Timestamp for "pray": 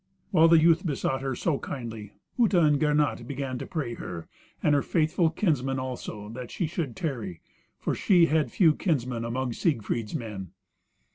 3.67-3.93